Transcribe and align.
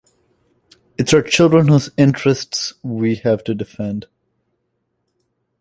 It's 0.97 1.13
our 1.13 1.21
children 1.21 1.67
whose 1.67 1.91
interests 1.95 2.73
we 2.81 3.17
have 3.17 3.43
to 3.43 3.53
defend. 3.53 4.07